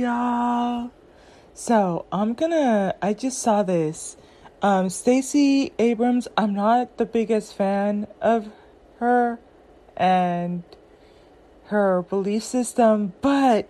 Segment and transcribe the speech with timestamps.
[0.00, 0.90] y'all.
[1.52, 2.94] So I'm gonna.
[3.02, 4.16] I just saw this.
[4.62, 6.26] Um, Stacey Abrams.
[6.36, 8.48] I'm not the biggest fan of
[8.98, 9.38] her
[9.96, 10.62] and
[11.66, 13.68] her belief system, but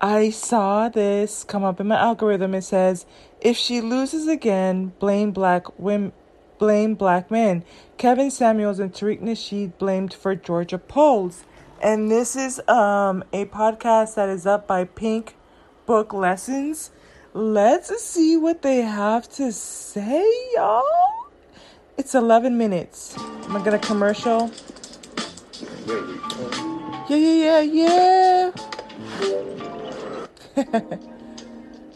[0.00, 2.54] I saw this come up in my algorithm.
[2.54, 3.04] It says,
[3.40, 6.12] if she loses again, blame black women,
[6.58, 7.64] blame black men.
[7.98, 11.44] Kevin Samuels and Tariq Nasheed blamed for Georgia polls.
[11.82, 15.34] And this is um, a podcast that is up by Pink
[15.86, 16.90] Book Lessons.
[17.32, 20.22] Let's see what they have to say,
[20.54, 20.82] y'all.
[21.96, 23.16] It's 11 minutes.
[23.16, 24.50] Am I gonna commercial?
[27.08, 28.50] Yeah, yeah, yeah,
[29.22, 29.60] yeah.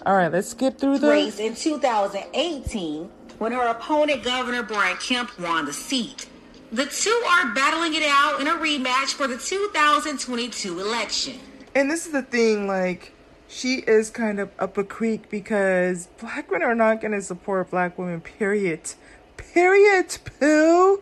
[0.06, 5.38] All right, let's skip through the race in 2018 when her opponent, Governor Brian Kemp,
[5.38, 6.26] won the seat.
[6.74, 11.38] The two are battling it out in a rematch for the 2022 election.
[11.72, 13.12] And this is the thing, like,
[13.46, 17.70] she is kind of up a creek because black women are not going to support
[17.70, 18.80] black women, period.
[19.36, 21.00] Period, poo.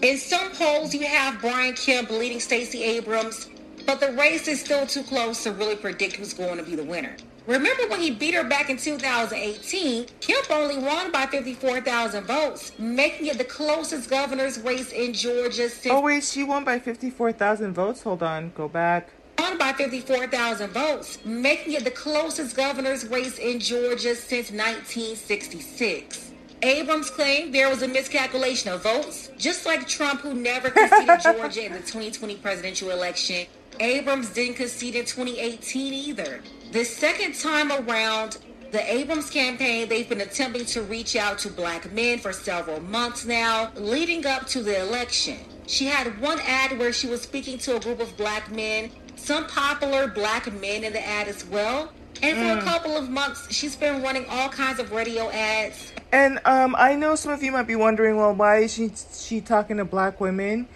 [0.00, 3.50] In some polls, you have Brian Kemp leading Stacey Abrams,
[3.86, 6.84] but the race is still too close to really predict who's going to be the
[6.84, 7.16] winner.
[7.46, 10.06] Remember when he beat her back in 2018?
[10.20, 15.92] Kemp only won by 54,000 votes, making it the closest governor's race in Georgia since.
[15.92, 18.02] Oh, wait, she won by 54,000 votes?
[18.02, 19.10] Hold on, go back.
[19.38, 26.30] Won by 54,000 votes, making it the closest governor's race in Georgia since 1966.
[26.62, 31.66] Abrams claimed there was a miscalculation of votes, just like Trump, who never conceded Georgia
[31.66, 33.46] in the 2020 presidential election.
[33.80, 36.40] Abrams didn't concede in 2018 either.
[36.74, 38.38] The second time around,
[38.72, 43.24] the Abrams campaign, they've been attempting to reach out to black men for several months
[43.24, 45.38] now, leading up to the election.
[45.68, 49.46] She had one ad where she was speaking to a group of black men, some
[49.46, 51.92] popular black men in the ad as well.
[52.22, 52.58] And for mm.
[52.58, 55.92] a couple of months, she's been running all kinds of radio ads.
[56.10, 59.40] And um, I know some of you might be wondering, well, why is she she
[59.40, 60.66] talking to black women?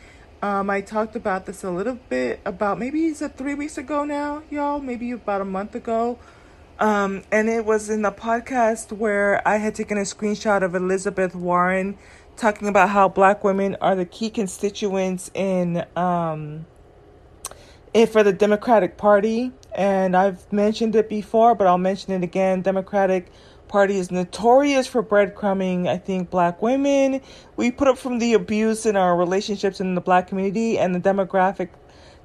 [0.41, 4.05] Um, I talked about this a little bit about maybe it's a three weeks ago
[4.05, 6.17] now, y'all, maybe about a month ago.
[6.79, 11.35] Um, and it was in the podcast where I had taken a screenshot of Elizabeth
[11.35, 11.99] Warren
[12.37, 16.67] talking about how black women are the key constituents in um,
[17.93, 19.51] it for the Democratic Party.
[19.75, 22.63] And I've mentioned it before, but I'll mention it again.
[22.63, 23.33] Democratic
[23.69, 27.21] Party is notorious for breadcrumbing, I think, black women.
[27.57, 31.01] We put up from the abuse in our relationships in the black community, and the
[31.01, 31.69] demographic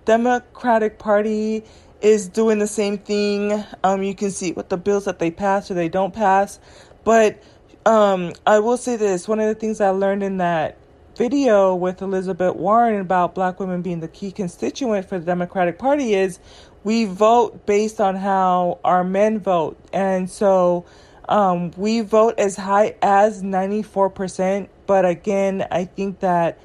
[0.05, 1.63] Democratic Party
[2.01, 3.63] is doing the same thing.
[3.83, 6.59] Um, you can see what the bills that they pass or they don't pass.
[7.03, 7.41] But
[7.85, 10.77] um, I will say this one of the things I learned in that
[11.15, 16.13] video with Elizabeth Warren about black women being the key constituent for the Democratic Party
[16.15, 16.39] is
[16.83, 19.77] we vote based on how our men vote.
[19.93, 20.85] And so
[21.29, 26.59] um, we vote as high as 94%, but again, I think that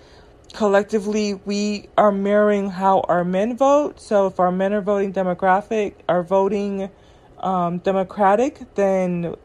[0.52, 4.00] collectively we are mirroring how our men vote.
[4.00, 6.91] So if our men are voting demographic, are voting
[7.38, 9.36] um, democratic, then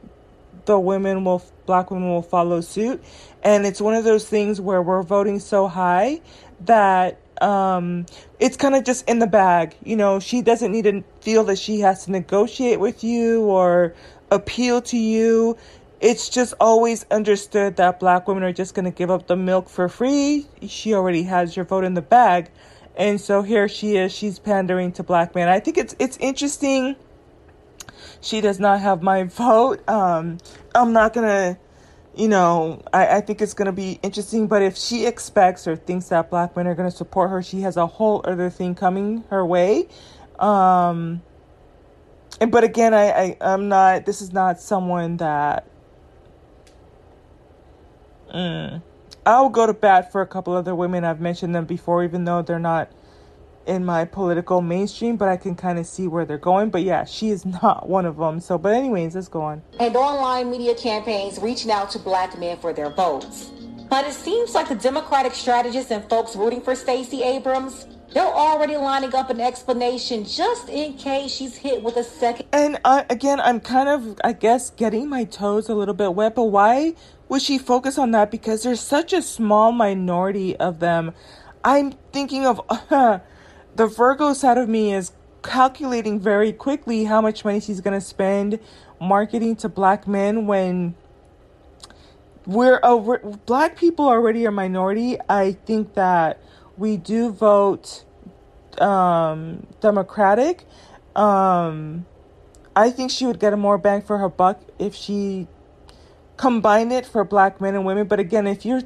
[0.66, 3.04] the women will, black women will follow suit.
[3.44, 6.22] And it's one of those things where we're voting so high
[6.62, 8.06] that um,
[8.40, 9.76] it's kind of just in the bag.
[9.84, 13.94] You know, she doesn't need to feel that she has to negotiate with you or
[14.34, 15.58] appeal to you.
[16.02, 19.70] It's just always understood that black women are just going to give up the milk
[19.70, 20.48] for free.
[20.68, 22.50] She already has your vote in the bag.
[22.96, 25.50] And so here she is, she's pandering to black men.
[25.50, 26.96] I think it's it's interesting.
[28.22, 29.88] She does not have my vote.
[29.90, 30.38] Um,
[30.76, 31.58] I'm not gonna,
[32.16, 34.48] you know, I, I think it's gonna be interesting.
[34.48, 37.78] But if she expects or thinks that black men are gonna support her, she has
[37.78, 39.88] a whole other thing coming her way.
[40.38, 41.22] Um,
[42.44, 44.06] and but again, I, I I'm not.
[44.06, 45.66] This is not someone that.
[48.36, 48.82] Mm,
[49.26, 51.06] I'll go to bat for a couple other women.
[51.06, 52.92] I've mentioned them before, even though they're not
[53.66, 56.70] in my political mainstream, but I can kind of see where they're going.
[56.70, 58.42] But yeah, she is not one of them.
[58.42, 59.62] So, but anyways, let's go on.
[59.80, 63.52] And online media campaigns reaching out to black men for their votes.
[63.90, 68.78] But it seems like the Democratic strategists and folks rooting for Stacey Abrams they're already
[68.78, 72.48] lining up an explanation just in case she's hit with a second.
[72.54, 76.46] And again, I'm kind of, I guess, getting my toes a little bit wet, but
[76.46, 76.94] why
[77.30, 78.30] would she focus on that?
[78.30, 81.14] Because there's such a small minority of them.
[81.64, 83.20] I'm thinking of uh,
[83.76, 85.12] the Virgo side of me is
[85.42, 88.60] calculating very quickly how much money she's going to spend
[89.02, 90.96] marketing to black men when
[92.46, 95.18] we're, uh, we're black people already a minority.
[95.28, 96.40] I think that
[96.78, 98.04] we do vote
[98.80, 100.66] um, Democratic.
[101.16, 102.06] Um,
[102.76, 105.48] I think she would get a more bang for her buck if she
[106.38, 108.08] combined it for black men and women.
[108.08, 108.82] But again, if you're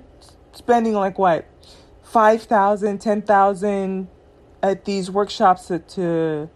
[0.53, 1.45] spending like what,
[2.03, 4.07] 5,000, 10,000
[4.63, 6.49] at these workshops to, to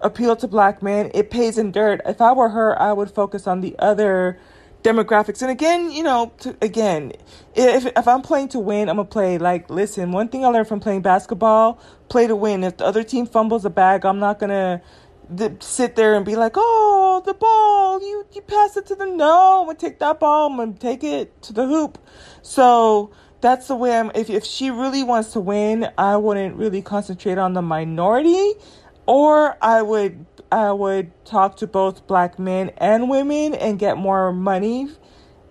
[0.00, 2.00] appeal to black men, it pays in dirt.
[2.04, 4.38] If I were her, I would focus on the other
[4.82, 5.42] demographics.
[5.42, 7.12] And again, you know, to, again,
[7.54, 10.12] if if I'm playing to win, I'm gonna play like listen.
[10.12, 12.64] One thing I learned from playing basketball: play to win.
[12.64, 14.82] If the other team fumbles a bag, I'm not gonna
[15.60, 18.00] sit there and be like, "Oh, the ball!
[18.00, 19.60] You you pass it to the no.
[19.60, 20.50] I'm gonna take that ball.
[20.50, 21.98] I'm gonna take it to the hoop."
[22.42, 23.10] So
[23.40, 24.10] that's the way I'm.
[24.14, 28.54] If if she really wants to win, I wouldn't really concentrate on the minority,
[29.06, 34.32] or I would I would talk to both black men and women and get more
[34.32, 34.88] money,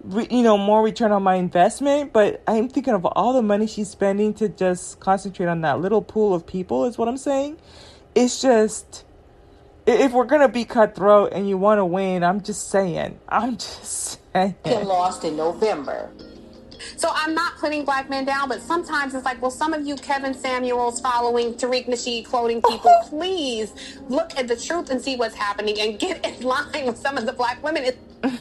[0.10, 2.14] you know, more return on my investment.
[2.14, 6.02] But I'm thinking of all the money she's spending to just concentrate on that little
[6.02, 7.58] pool of people, is what I'm saying.
[8.16, 9.06] It's just,
[9.86, 13.20] if we're going to be cutthroat and you want to win, I'm just saying.
[13.30, 14.56] I'm just saying.
[14.64, 16.12] Get Lost in November.
[16.96, 19.96] So I'm not putting black men down, but sometimes it's like, well, some of you
[19.96, 23.74] Kevin Samuels following Tariq Nasheed quoting people, please
[24.10, 27.26] look at the truth and see what's happening and get in line with some of
[27.26, 27.94] the black women.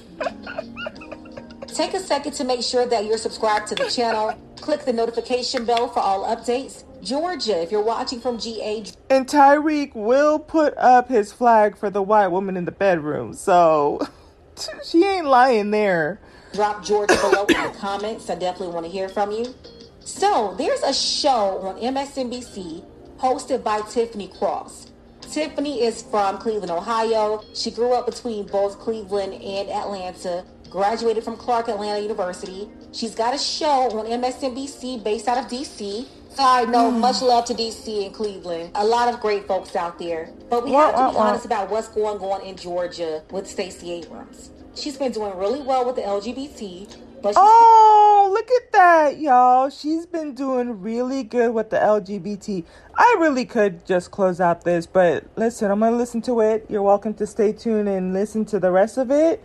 [1.69, 4.35] Take a second to make sure that you're subscribed to the channel.
[4.61, 6.85] Click the notification bell for all updates.
[7.03, 8.85] Georgia, if you're watching from GA.
[9.11, 13.35] And Tyreek will put up his flag for the white woman in the bedroom.
[13.35, 14.01] So
[14.85, 16.19] she ain't lying there.
[16.57, 18.31] Drop Georgia below in the comments.
[18.31, 19.55] I definitely want to hear from you.
[20.01, 22.83] So, there's a show on MSNBC
[23.19, 24.91] hosted by Tiffany Cross.
[25.21, 27.45] Tiffany is from Cleveland, Ohio.
[27.53, 32.71] She grew up between both Cleveland and Atlanta, graduated from Clark Atlanta University.
[32.91, 36.07] She's got a show on MSNBC based out of DC.
[36.39, 37.01] I know mm.
[37.01, 38.71] much love to DC and Cleveland.
[38.77, 40.31] A lot of great folks out there.
[40.49, 44.53] But we have to be honest about what's going on in Georgia with Stacey Abrams.
[44.77, 46.97] She's been doing really well with the LGBT.
[47.23, 49.71] But oh, look at that, y'all.
[49.71, 52.65] She's been doing really good with the LGBT.
[52.95, 56.67] I really could just close out this, but listen, I'm to listen to it.
[56.69, 59.43] You're welcome to stay tuned and listen to the rest of it.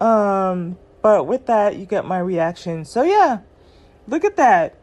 [0.00, 2.84] Um, but with that, you get my reaction.
[2.84, 3.38] So yeah,
[4.06, 4.76] look at that.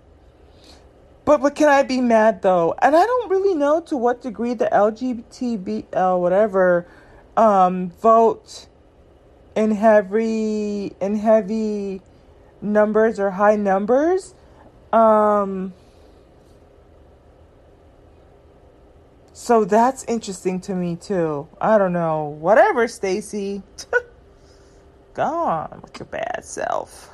[1.25, 2.73] But but can I be mad though?
[2.81, 6.87] And I don't really know to what degree the LGBT uh, whatever
[7.37, 8.67] um vote
[9.55, 12.01] in heavy in heavy
[12.61, 14.33] numbers or high numbers
[14.93, 15.73] um
[19.33, 21.47] so that's interesting to me too.
[21.59, 22.25] I don't know.
[22.39, 23.63] Whatever stacy.
[25.15, 27.09] Go on with your bad self.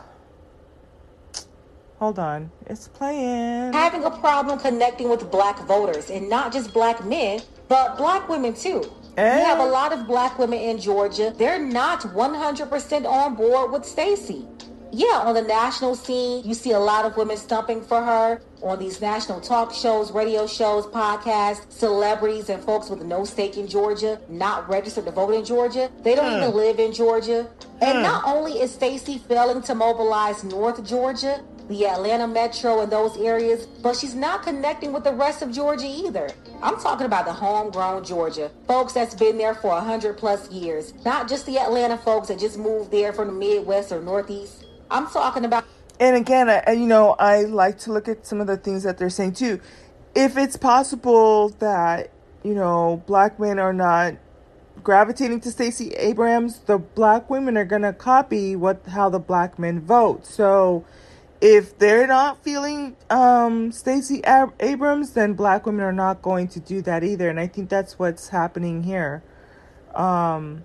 [1.99, 2.51] Hold on.
[2.65, 3.71] It's playing.
[3.71, 8.53] Having a problem connecting with black voters and not just black men but black women
[8.53, 8.83] too
[9.17, 9.39] and?
[9.39, 11.33] We have a lot of black women in Georgia.
[11.35, 14.47] They're not 100% on board with Stacey.
[14.91, 18.79] Yeah, on the national scene, you see a lot of women stumping for her on
[18.79, 24.19] these national talk shows, radio shows, podcasts, celebrities, and folks with no stake in Georgia,
[24.29, 25.91] not registered to vote in Georgia.
[26.03, 26.37] They don't hmm.
[26.37, 27.49] even live in Georgia.
[27.81, 28.03] And hmm.
[28.03, 33.65] not only is Stacey failing to mobilize North Georgia, the Atlanta metro and those areas,
[33.83, 36.29] but she's not connecting with the rest of Georgia either.
[36.61, 41.27] I'm talking about the homegrown Georgia, folks that's been there for 100 plus years, not
[41.27, 44.65] just the Atlanta folks that just moved there from the Midwest or Northeast.
[44.89, 45.65] I'm talking about.
[45.99, 48.97] And again, I, you know, I like to look at some of the things that
[48.97, 49.59] they're saying too.
[50.15, 52.11] If it's possible that,
[52.43, 54.15] you know, black men are not
[54.83, 59.59] gravitating to Stacey Abrams, the black women are going to copy what how the black
[59.59, 60.25] men vote.
[60.25, 60.85] So,
[61.41, 66.59] if they're not feeling um, Stacey Ab- Abrams, then black women are not going to
[66.59, 67.29] do that either.
[67.29, 69.23] And I think that's what's happening here.
[69.93, 70.63] Um,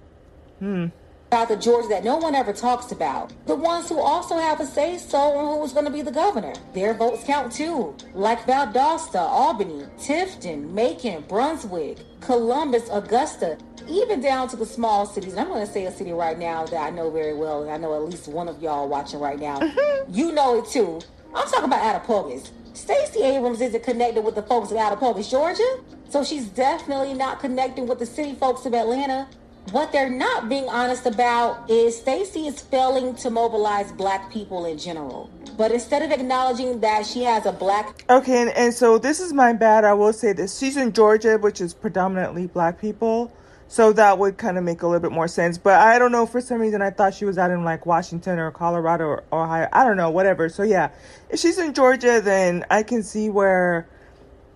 [0.59, 0.87] hmm.
[1.29, 3.33] About the Georgia that no one ever talks about.
[3.47, 6.53] The ones who also have a say so on who's going to be the governor.
[6.75, 7.97] Their votes count too.
[8.13, 13.57] Like Valdosta, Albany, Tifton, Macon, Brunswick, Columbus, Augusta
[13.89, 15.37] even down to the small cities.
[15.37, 17.77] I'm going to say a city right now that I know very well, and I
[17.77, 19.59] know at least one of y'all watching right now.
[19.59, 20.13] Mm-hmm.
[20.13, 21.01] You know it too.
[21.35, 22.51] I'm talking about Attapulgis.
[22.75, 27.87] Stacey Abrams isn't connected with the folks of Attapulgis, Georgia, so she's definitely not connecting
[27.87, 29.29] with the city folks of Atlanta.
[29.71, 34.77] What they're not being honest about is Stacey is failing to mobilize black people in
[34.77, 35.31] general.
[35.57, 38.05] But instead of acknowledging that she has a black.
[38.11, 39.85] Okay, and, and so this is my bad.
[39.85, 40.59] I will say this.
[40.59, 43.33] She's in Georgia, which is predominantly black people.
[43.73, 45.57] So that would kind of make a little bit more sense.
[45.57, 48.39] But I don't know, for some reason, I thought she was out in like Washington
[48.39, 49.67] or Colorado or Ohio.
[49.73, 50.51] I don't know, whatever.
[50.51, 50.91] So yeah,
[51.31, 53.89] if she's in Georgia, then I can see where,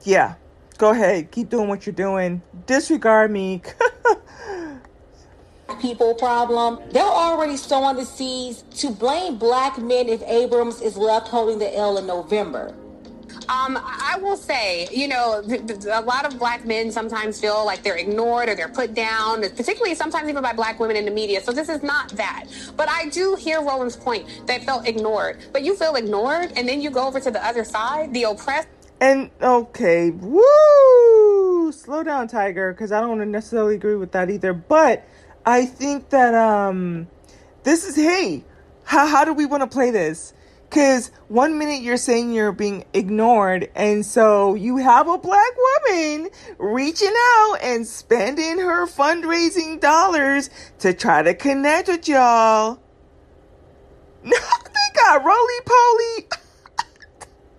[0.02, 0.34] yeah,
[0.76, 2.42] go ahead, keep doing what you're doing.
[2.66, 3.62] Disregard me.
[5.80, 6.78] people problem.
[6.92, 11.74] They're already sowing the seeds to blame black men if Abrams is left holding the
[11.74, 12.74] L in November.
[13.48, 15.42] Um, I will say, you know,
[15.90, 19.94] a lot of black men sometimes feel like they're ignored or they're put down, particularly
[19.94, 21.40] sometimes even by black women in the media.
[21.40, 22.46] So this is not that.
[22.76, 25.38] But I do hear Roland's point that felt ignored.
[25.52, 28.68] But you feel ignored, and then you go over to the other side, the oppressed.
[29.00, 31.70] And okay, woo!
[31.72, 34.54] Slow down, Tiger, because I don't necessarily agree with that either.
[34.54, 35.04] But
[35.44, 37.06] I think that um,
[37.62, 38.44] this is hey,
[38.84, 40.32] how how do we want to play this?
[40.68, 46.28] Because one minute you're saying you're being ignored, and so you have a black woman
[46.58, 52.80] reaching out and spending her fundraising dollars to try to connect with y'all.
[54.76, 56.28] They got roly poly.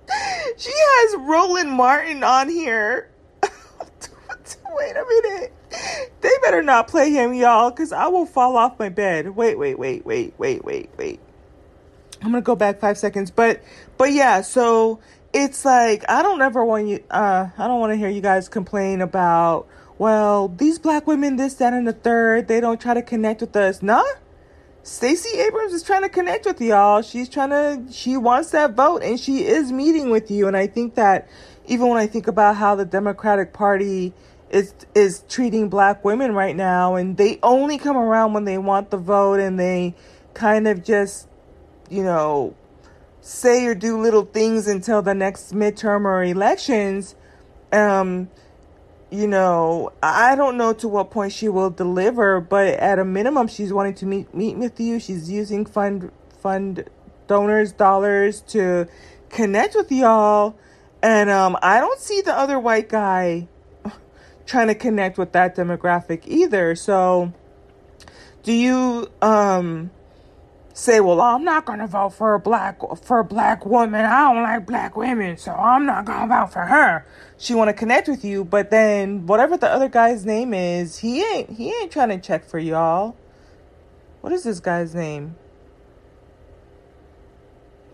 [0.57, 3.09] she has Roland Martin on here.
[3.43, 5.53] wait a minute.
[6.21, 9.35] They better not play him, y'all, because I will fall off my bed.
[9.35, 11.19] Wait, wait, wait, wait, wait, wait, wait.
[12.21, 13.61] I'm gonna go back five seconds, but
[13.97, 14.99] but yeah, so
[15.33, 18.49] it's like I don't ever want you uh I don't want to hear you guys
[18.49, 23.01] complain about well these black women this that and the third they don't try to
[23.01, 23.81] connect with us.
[23.81, 24.03] Nah,
[24.83, 27.01] Stacey Abrams is trying to connect with y'all.
[27.01, 30.47] She's trying to she wants that vote and she is meeting with you.
[30.47, 31.27] And I think that
[31.65, 34.13] even when I think about how the Democratic Party
[34.49, 38.89] is is treating black women right now and they only come around when they want
[38.89, 39.93] the vote and they
[40.33, 41.26] kind of just
[41.89, 42.55] you know,
[43.21, 47.15] say or do little things until the next midterm or elections,
[47.71, 48.29] um,
[49.09, 53.47] you know, I don't know to what point she will deliver, but at a minimum,
[53.47, 54.99] she's wanting to meet meet with you.
[54.99, 56.89] She's using fund fund
[57.27, 58.87] donors' dollars to
[59.29, 60.57] connect with y'all,
[61.01, 63.47] and um, I don't see the other white guy
[64.45, 66.75] trying to connect with that demographic either.
[66.75, 67.31] So,
[68.43, 69.91] do you um
[70.77, 74.05] say, "Well, I'm not going to vote for a black for a black woman.
[74.05, 77.05] I don't like black women, so I'm not going to vote for her."
[77.37, 81.23] She want to connect with you, but then whatever the other guy's name is, he
[81.23, 83.15] ain't he ain't trying to check for y'all.
[84.21, 85.35] What is this guy's name?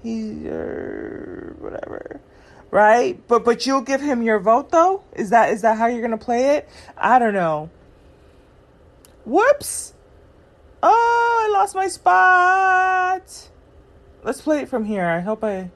[0.02, 2.20] He uh, whatever.
[2.70, 3.26] Right?
[3.28, 5.04] But but you'll give him your vote though?
[5.14, 6.68] Is that is that how you're going to play it?
[6.98, 7.70] I don't know.
[9.26, 9.93] Whoops.
[10.86, 13.50] Oh, I lost my spot.
[14.24, 15.06] Let's play it from here.
[15.06, 15.70] I hope I.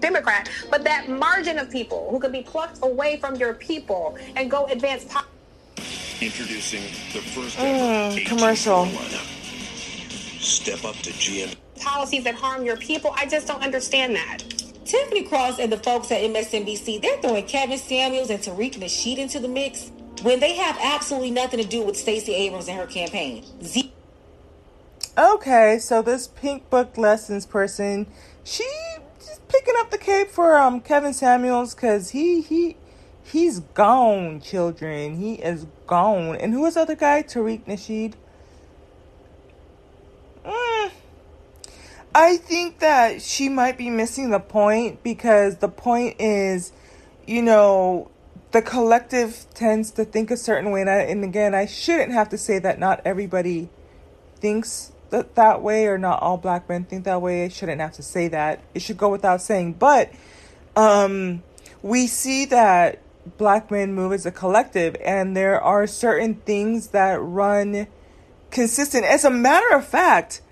[0.00, 4.50] Democrat, but that margin of people who could be plucked away from your people and
[4.50, 5.04] go advance.
[5.04, 5.26] Po-
[6.20, 6.82] Introducing
[7.12, 8.86] the first ever mm, commercial.
[10.40, 11.54] Step up to GM.
[11.80, 13.12] Policies that harm your people.
[13.16, 14.38] I just don't understand that.
[14.84, 19.40] Tiffany Cross and the folks at MSNBC, they're throwing Kevin Samuels and Tariq Nasheed into
[19.40, 19.90] the mix
[20.22, 23.44] when they have absolutely nothing to do with Stacey Abrams and her campaign.
[23.62, 23.92] Z-
[25.16, 28.06] okay, so this pink book lessons person,
[28.44, 28.64] she
[29.48, 32.76] picking up the cape for um Kevin Samuels because he he
[33.22, 35.16] he's gone, children.
[35.16, 36.36] He is gone.
[36.36, 37.22] And who is the other guy?
[37.22, 38.14] Tariq Nasheed.
[40.44, 40.90] Mm.
[42.14, 46.72] I think that she might be missing the point because the point is,
[47.26, 48.10] you know,
[48.52, 50.82] the collective tends to think a certain way.
[50.82, 53.70] And, I, and again, I shouldn't have to say that not everybody
[54.36, 57.44] thinks that, that way or not all black men think that way.
[57.44, 58.62] I shouldn't have to say that.
[58.74, 59.74] It should go without saying.
[59.74, 60.12] But
[60.76, 61.42] um,
[61.82, 63.00] we see that
[63.38, 67.86] black men move as a collective, and there are certain things that run
[68.50, 69.04] consistent.
[69.04, 70.42] As a matter of fact,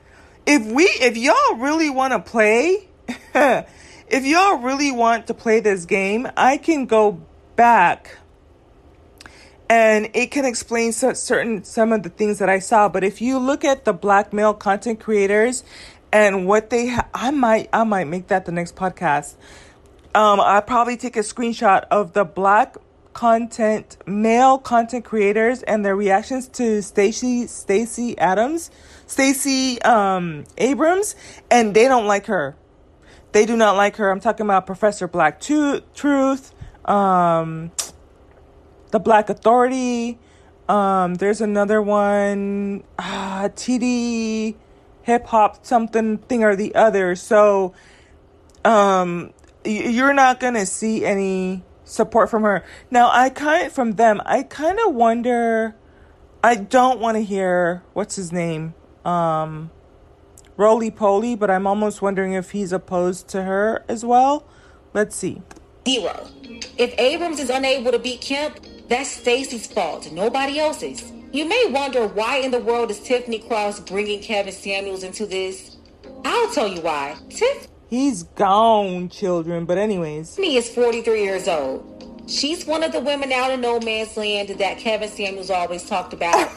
[0.47, 2.88] if we, if y'all really want to play,
[3.35, 7.21] if y'all really want to play this game, I can go
[7.61, 8.17] back
[9.69, 12.88] and it can explain certain some of the things that I saw.
[12.88, 15.62] But if you look at the black male content creators
[16.11, 19.35] and what they, ha- I might, I might make that the next podcast.
[20.14, 22.79] Um, I probably take a screenshot of the black
[23.12, 28.71] content male content creators and their reactions to Stacy Stacy Adams,
[29.07, 31.14] Stacy um, Abrams,
[31.50, 32.57] and they don't like her.
[33.33, 34.11] They do not like her.
[34.11, 37.72] I'm talking about Professor Black Truth um,
[38.90, 40.18] the Black Authority.
[40.68, 44.54] Um, there's another one, uh, TD
[45.02, 47.16] hip hop something thing or the other.
[47.16, 47.75] So,
[48.64, 49.32] um,
[49.64, 52.64] you're not gonna see any support from her.
[52.90, 54.20] Now, I kind of from them.
[54.25, 55.75] I kind of wonder.
[56.42, 58.72] I don't want to hear what's his name,
[59.04, 59.70] um,
[60.56, 64.46] Roly Poly, but I'm almost wondering if he's opposed to her as well.
[64.94, 65.42] Let's see.
[65.90, 66.28] Zero.
[66.78, 71.11] If Abrams is unable to beat Kemp, That's Stacey's fault, nobody else's.
[71.32, 75.78] You may wonder why in the world is Tiffany Cross bringing Kevin Samuels into this?
[76.25, 77.16] I'll tell you why.
[77.28, 79.64] Tiff He's gone, children.
[79.64, 82.23] But anyways, Tiffany is 43 years old.
[82.28, 86.12] She's one of the women out in no man's land that Kevin Samuels always talked
[86.12, 86.37] about.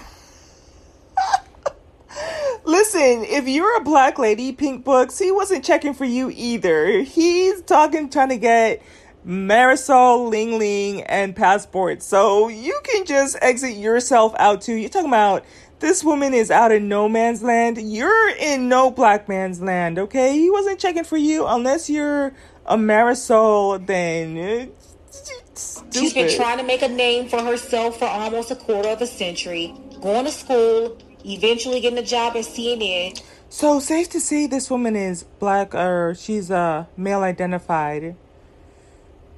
[2.66, 7.02] listen, if you're a black lady, Pink Books, he wasn't checking for you either.
[7.02, 8.84] He's talking, trying to get
[9.26, 12.02] Marisol, Ling Ling, and Passport.
[12.04, 14.74] So you can just exit yourself out too.
[14.74, 15.46] You're talking about
[15.80, 17.78] this woman is out in no man's land.
[17.78, 20.34] You're in no black man's land, okay?
[20.34, 22.34] He wasn't checking for you unless you're
[22.66, 25.84] a Marisol, then it's.
[25.92, 29.08] She's been trying to make a name for herself for almost a quarter of a
[29.08, 33.22] century, going to school, eventually getting a job at CNN.
[33.50, 38.16] So safe to say this woman is black or she's uh male identified.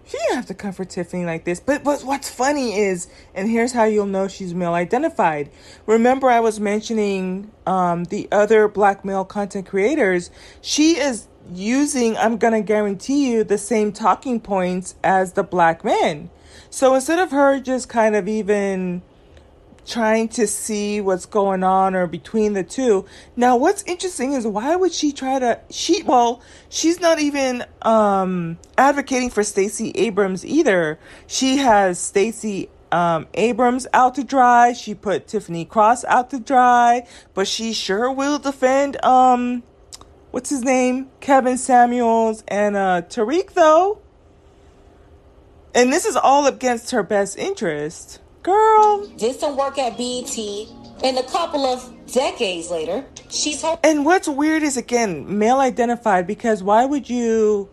[0.08, 1.60] She didn't have to come for Tiffany like this.
[1.60, 5.50] But but what's funny is, and here's how you'll know she's male identified.
[5.86, 10.30] Remember I was mentioning um the other black male content creators.
[10.62, 16.30] She is using, I'm gonna guarantee you, the same talking points as the black men.
[16.70, 19.02] So instead of her just kind of even
[19.86, 23.06] trying to see what's going on or between the two.
[23.36, 28.58] Now, what's interesting is why would she try to she well, she's not even um
[28.78, 31.00] advocating for Stacey Abrams either.
[31.28, 34.74] She has Stacey um, Abrams out to dry.
[34.74, 39.64] She put Tiffany Cross out to dry, but she sure will defend um
[40.32, 41.10] what's his name?
[41.20, 44.00] Kevin Samuels and uh Tariq though.
[45.74, 48.22] And this is all against her best interest.
[48.46, 50.38] Girl, Did some work at BET,
[51.04, 56.28] and a couple of decades later, she's hoping And what's weird is again, male identified
[56.28, 57.70] because why would you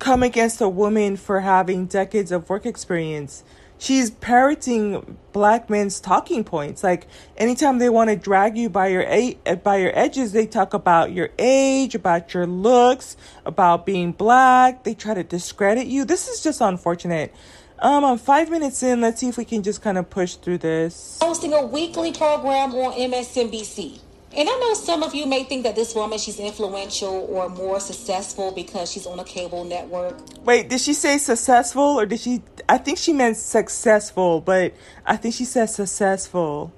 [0.00, 3.44] come against a woman for having decades of work experience?
[3.78, 6.82] She's parroting black men's talking points.
[6.82, 7.06] Like
[7.36, 11.12] anytime they want to drag you by your a- by your edges, they talk about
[11.12, 14.82] your age, about your looks, about being black.
[14.82, 16.04] They try to discredit you.
[16.04, 17.32] This is just unfortunate.
[17.80, 19.00] Um, I'm five minutes in.
[19.00, 21.18] Let's see if we can just kind of push through this.
[21.22, 24.00] hosting a weekly program on MSNBC.
[24.36, 27.80] And I know some of you may think that this woman, she's influential or more
[27.80, 30.16] successful because she's on a cable network.
[30.44, 32.42] Wait, did she say successful or did she?
[32.68, 34.74] I think she meant successful, but
[35.06, 36.72] I think she said successful.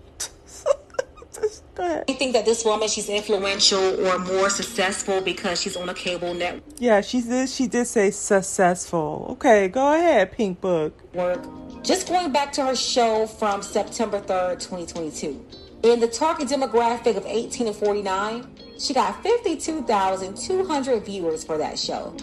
[1.80, 2.04] Ahead.
[2.08, 6.34] You think that this woman, she's influential or more successful because she's on a cable
[6.34, 6.62] network.
[6.78, 7.48] Yeah, she did.
[7.48, 9.26] She did say successful.
[9.30, 10.92] Okay, go ahead, Pink Book.
[11.14, 11.44] Work.
[11.82, 15.44] Just going back to her show from September 3rd, 2022.
[15.82, 18.46] In the target demographic of 18 and 49,
[18.78, 22.14] she got 52,200 viewers for that show.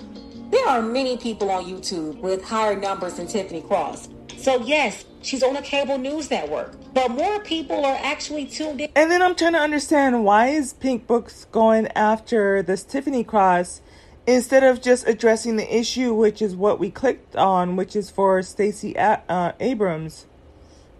[0.51, 4.09] There are many people on YouTube with higher numbers than Tiffany Cross.
[4.37, 8.89] So, yes, she's on a cable news network, but more people are actually tuned in.
[8.95, 13.81] And then I'm trying to understand why is Pink Books going after this Tiffany Cross
[14.25, 18.41] instead of just addressing the issue, which is what we clicked on, which is for
[18.41, 20.25] Stacey A- uh, Abrams.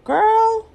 [0.04, 0.70] Girl,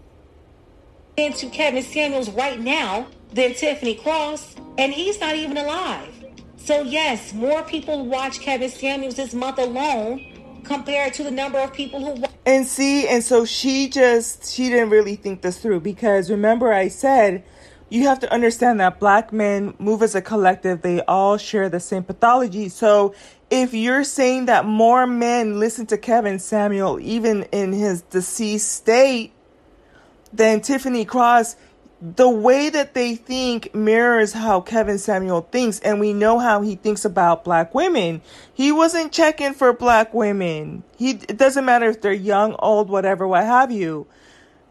[1.18, 6.14] into Kevin Samuels right now than Tiffany Cross, and he's not even alive.
[6.58, 10.33] So yes, more people watch Kevin Samuels this month alone
[10.64, 12.24] compared to the number of people who.
[12.46, 16.88] And see, and so she just she didn't really think this through because remember I
[16.88, 17.44] said
[17.90, 20.82] you have to understand that black men move as a collective.
[20.82, 22.70] They all share the same pathology.
[22.70, 23.14] So
[23.52, 29.32] if you're saying that more men listen to Kevin Samuel even in his deceased state
[30.34, 31.56] than Tiffany Cross,
[32.04, 36.76] the way that they think mirrors how Kevin Samuel thinks, and we know how he
[36.76, 38.22] thinks about black women.
[38.54, 40.84] He wasn't checking for black women.
[40.98, 44.06] He it doesn't matter if they're young, old, whatever, what have you.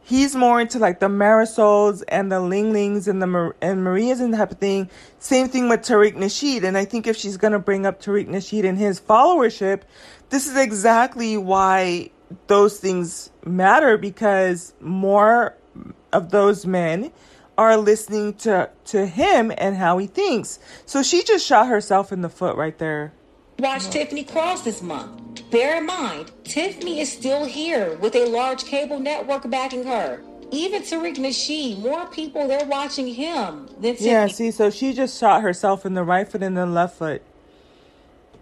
[0.02, 4.34] He's more into like the Marisols and the Ling Lings and the and Marias and
[4.34, 4.90] type of thing.
[5.18, 6.64] Same thing with Tariq Nasheed.
[6.64, 9.82] And I think if she's gonna bring up Tariq Nasheed and his followership,
[10.28, 12.10] this is exactly why
[12.46, 15.56] those things matter because more
[16.12, 17.12] of those men
[17.59, 20.59] are listening to to him and how he thinks.
[20.87, 23.12] So she just shot herself in the foot right there.
[23.59, 25.51] Watch Tiffany Cross this month.
[25.51, 30.22] Bear in mind, Tiffany is still here with a large cable network backing her.
[30.51, 34.11] Even Tariq Nasheed, more people they're watching him than Tiffany.
[34.11, 37.22] Yeah, see, so she just shot herself in the right foot and the left foot.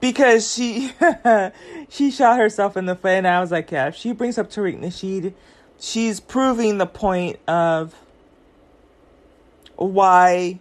[0.00, 0.92] Because she
[1.90, 4.48] she shot herself in the foot and I was like, yeah, if she brings up
[4.48, 5.34] Tariq Nasheed,
[5.80, 7.94] she's proving the point of
[9.76, 10.60] why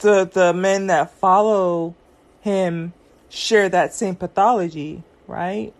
[0.00, 1.94] the the men that follow
[2.42, 2.92] him
[3.28, 5.72] share that same pathology, right?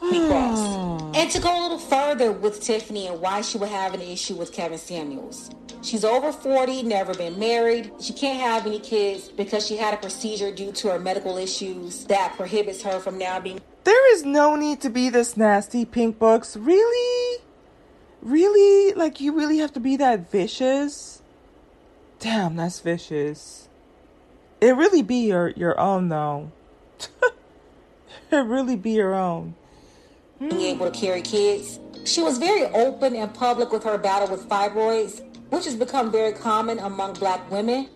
[1.14, 4.34] And to go a little further with Tiffany and why she would have an issue
[4.34, 5.48] with Kevin Samuels.
[5.80, 7.92] She's over 40, never been married.
[8.00, 12.04] She can't have any kids because she had a procedure due to her medical issues
[12.06, 13.60] that prohibits her from now being.
[13.84, 16.56] There is no need to be this nasty, Pink Books.
[16.56, 17.42] Really?
[18.22, 18.94] Really?
[18.94, 21.22] Like, you really have to be that vicious?
[22.18, 23.68] Damn, that's vicious.
[24.62, 26.50] It really be your, your own, though.
[28.30, 29.54] it really be your own.
[30.40, 31.78] being able to carry kids.
[32.06, 36.32] She was very open and public with her battle with fibroids, which has become very
[36.32, 37.90] common among black women.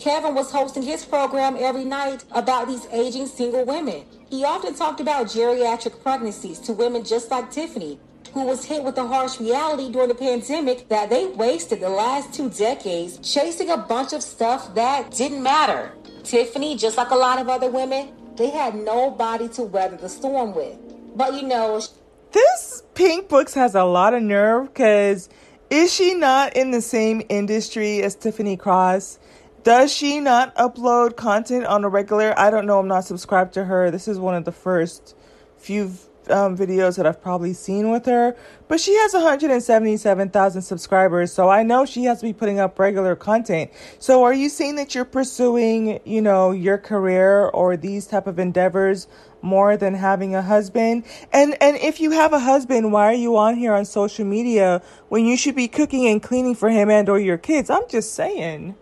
[0.00, 4.04] Kevin was hosting his program every night about these aging single women.
[4.32, 7.98] He often talked about geriatric pregnancies to women just like Tiffany,
[8.32, 12.32] who was hit with the harsh reality during the pandemic that they wasted the last
[12.32, 15.92] two decades chasing a bunch of stuff that didn't matter.
[16.24, 20.54] Tiffany, just like a lot of other women, they had nobody to weather the storm
[20.54, 20.78] with.
[21.14, 21.82] But you know,
[22.30, 25.28] This Pink Books has a lot of nerve because
[25.68, 29.18] is she not in the same industry as Tiffany Cross?
[29.64, 32.34] Does she not upload content on a regular?
[32.36, 32.80] I don't know.
[32.80, 33.92] I'm not subscribed to her.
[33.92, 35.14] This is one of the first
[35.56, 35.92] few
[36.28, 38.36] um, videos that I've probably seen with her.
[38.66, 43.14] But she has 177,000 subscribers, so I know she has to be putting up regular
[43.14, 43.70] content.
[44.00, 48.40] So are you saying that you're pursuing, you know, your career or these type of
[48.40, 49.06] endeavors
[49.42, 51.04] more than having a husband?
[51.32, 54.82] And and if you have a husband, why are you on here on social media
[55.08, 57.70] when you should be cooking and cleaning for him and or your kids?
[57.70, 58.76] I'm just saying.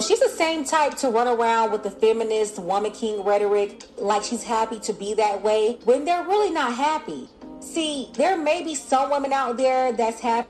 [0.00, 4.42] She's the same type to run around with the feminist woman king rhetoric like she's
[4.42, 7.28] happy to be that way when they're really not happy.
[7.60, 10.48] See, there may be some women out there that's happy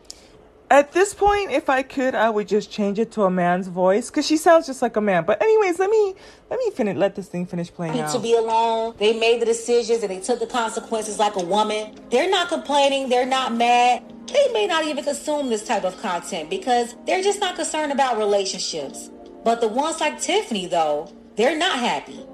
[0.70, 4.08] At this point, if I could, I would just change it to a man's voice
[4.08, 5.24] because she sounds just like a man.
[5.24, 6.14] But anyways, let me
[6.48, 6.96] let me finish.
[6.96, 8.94] Let this thing finish playing to be alone.
[8.98, 11.96] They made the decisions and they took the consequences like a woman.
[12.10, 14.04] They're not complaining, they're not mad.
[14.28, 18.16] They may not even consume this type of content because they're just not concerned about
[18.16, 19.10] relationships.
[19.44, 22.26] But the ones like Tiffany, though, they're not happy.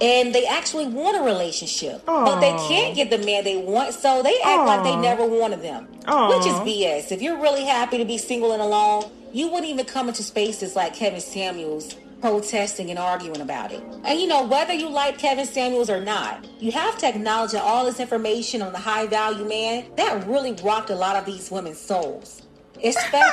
[0.00, 4.22] and they actually want a relationship, but they can't get the man they want, so
[4.22, 6.28] they act like they never wanted them, Aw.
[6.28, 7.10] which is BS.
[7.12, 10.76] If you're really happy to be single and alone, you wouldn't even come into spaces
[10.76, 13.82] like Kevin Samuels protesting and arguing about it.
[14.04, 17.62] And you know, whether you like Kevin Samuels or not, you have to acknowledge that
[17.62, 21.50] all this information on the high value man that really rocked a lot of these
[21.50, 22.42] women's souls.
[22.82, 23.20] Especially.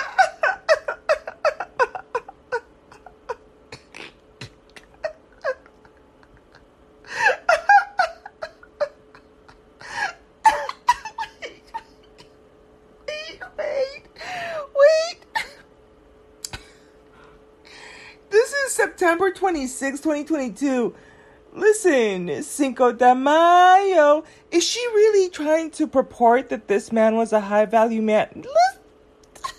[13.08, 14.04] Wait, wait,
[14.76, 15.26] wait.
[18.30, 20.94] This is September 26, 2022.
[21.54, 24.24] Listen, Cinco de Mayo.
[24.52, 28.30] Is she really trying to purport that this man was a high value man?
[28.36, 29.54] Lis-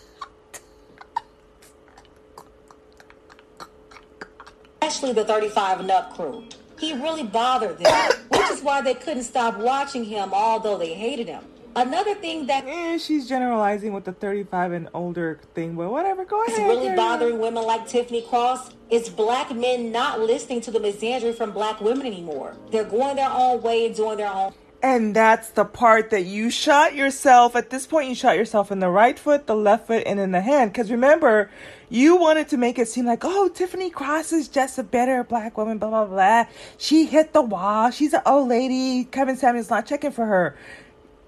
[4.81, 6.45] especially the 35 and up crew.
[6.79, 11.27] He really bothered them, which is why they couldn't stop watching him, although they hated
[11.27, 11.43] him.
[11.77, 16.25] Another thing that Eh, she's generalizing with the 35 and older thing, but whatever.
[16.25, 16.67] Go ahead.
[16.67, 21.51] really bothering women like Tiffany Cross is black men not listening to the misandry from
[21.53, 22.57] black women anymore.
[22.71, 24.55] They're going their own way and doing their own.
[24.83, 27.57] And that's the part that you shot yourself.
[27.57, 30.31] At this point, you shot yourself in the right foot, the left foot, and in
[30.33, 30.73] the hand.
[30.73, 31.51] Because remember,
[31.89, 35.59] you wanted to make it seem like, oh, Tiffany Cross is just a better black
[35.59, 36.45] woman, blah, blah, blah.
[36.79, 37.91] She hit the wall.
[37.91, 39.05] She's an old lady.
[39.05, 40.57] Kevin Samuels not checking for her.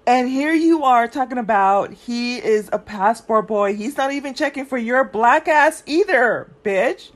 [0.09, 3.75] And here you are talking about he is a passport boy.
[3.75, 7.11] He's not even checking for your black ass either, bitch.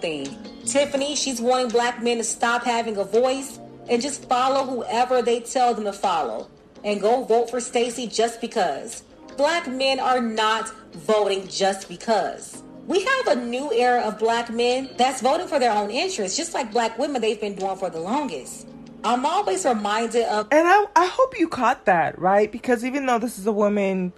[0.00, 0.34] thing.
[0.64, 5.40] Tiffany, she's wanting black men to stop having a voice and just follow whoever they
[5.40, 6.48] tell them to follow.
[6.84, 9.02] And go vote for Stacey just because.
[9.36, 12.62] Black men are not voting just because.
[12.86, 16.54] We have a new era of black men that's voting for their own interests, just
[16.54, 18.68] like black women they've been doing for the longest.
[19.04, 22.50] I'm always reminded of And I, I hope you caught that, right?
[22.50, 24.14] Because even though this is a woman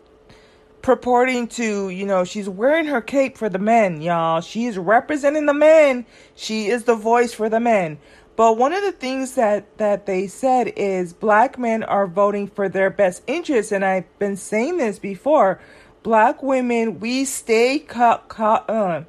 [0.80, 4.40] purporting to, you know, she's wearing her cape for the men, y'all.
[4.40, 6.06] She's representing the men.
[6.36, 7.98] She is the voice for the men.
[8.36, 12.68] But one of the things that that they said is black men are voting for
[12.68, 15.58] their best interests, and I've been saying this before.
[16.02, 19.04] Black women, we stay co- co- uh,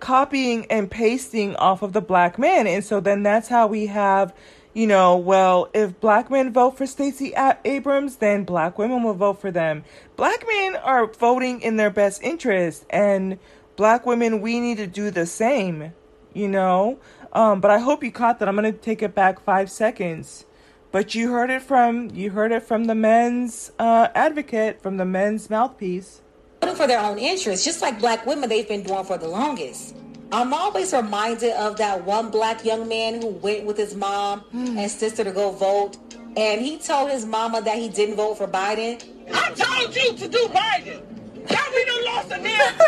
[0.00, 4.34] copying and pasting off of the black man, and so then that's how we have
[4.74, 9.40] you know, well, if black men vote for Stacey Abrams, then black women will vote
[9.40, 9.84] for them.
[10.16, 13.38] Black men are voting in their best interest, and
[13.76, 15.92] black women, we need to do the same,
[16.32, 16.98] you know?
[17.32, 18.48] Um, but I hope you caught that.
[18.48, 20.46] I'm going to take it back five seconds.
[20.90, 25.06] But you heard it from you heard it from the men's uh, advocate, from the
[25.06, 26.20] men's mouthpiece.
[26.60, 29.96] For their own interests, just like black women, they've been doing for the longest.
[30.32, 34.78] I'm always reminded of that one black young man who went with his mom hmm.
[34.78, 35.98] and sister to go vote,
[36.38, 39.04] and he told his mama that he didn't vote for Biden.
[39.30, 41.02] I told you to do Biden.
[41.50, 42.80] Now we done lost a damn.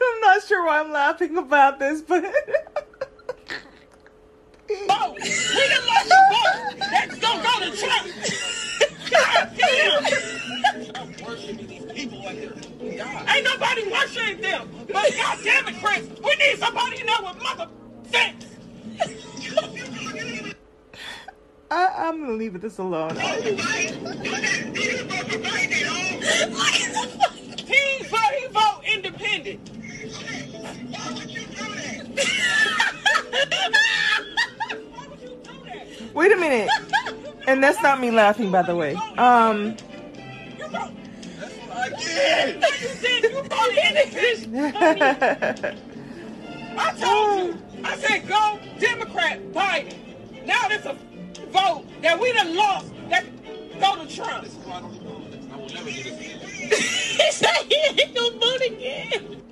[0.00, 2.24] I'm not sure why I'm laughing about this, but
[13.26, 14.68] Ain't nobody worshiping them.
[14.92, 16.06] But God damn it, Chris.
[16.22, 17.68] We need somebody in there with mother
[18.10, 18.44] sense.
[21.70, 23.14] I, I'm gonna leave it this alone.
[23.16, 23.20] He
[28.04, 29.70] vote, he vote independent.
[36.14, 36.68] Wait a minute,
[37.46, 38.94] and that's not me laughing, by the way.
[39.18, 39.76] Um,
[43.66, 45.12] You said you
[45.72, 45.74] vote.
[46.78, 47.58] I told you.
[47.84, 50.46] I said go Democrat Biden.
[50.46, 50.96] Now there's a
[51.50, 53.24] vote that we done lost that
[53.80, 54.44] go to Trump.
[55.88, 59.42] he said he ain't gonna vote again.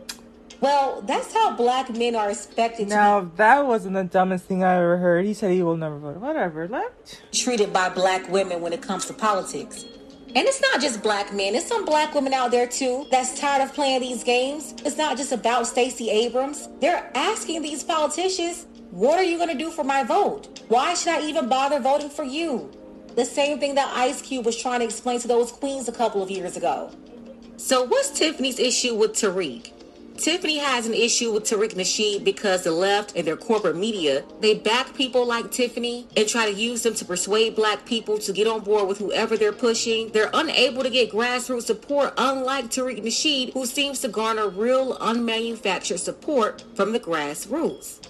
[0.60, 4.96] Well, that's how black men are expected now that wasn't the dumbest thing I ever
[4.96, 5.24] heard.
[5.26, 6.16] He said he will never vote.
[6.16, 6.66] Whatever.
[6.68, 7.06] Let.
[7.06, 9.84] to be treated by black women when it comes to politics.
[10.36, 13.62] And it's not just black men, it's some black women out there too that's tired
[13.62, 14.74] of playing these games.
[14.84, 16.68] It's not just about Stacey Abrams.
[16.78, 20.60] They're asking these politicians, what are you going to do for my vote?
[20.68, 22.70] Why should I even bother voting for you?
[23.14, 26.22] The same thing that Ice Cube was trying to explain to those queens a couple
[26.22, 26.90] of years ago.
[27.56, 29.72] So, what's Tiffany's issue with Tariq?
[30.18, 34.54] Tiffany has an issue with Tariq Nasheed because the left and their corporate media, they
[34.54, 38.46] back people like Tiffany and try to use them to persuade black people to get
[38.46, 40.10] on board with whoever they're pushing.
[40.12, 45.98] They're unable to get grassroots support, unlike Tariq Nasheed, who seems to garner real unmanufactured
[45.98, 48.00] support from the grassroots.